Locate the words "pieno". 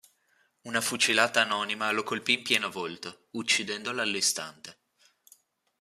2.41-2.71